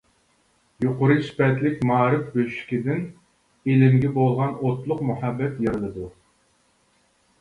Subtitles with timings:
[0.83, 3.05] يۇقىرى سۈپەتلىك مائارىپ بۆشۈكىدىن
[3.73, 6.09] ئىلىمگە بولغان ئوتلۇق مۇھەببەت يارىلىدۇ.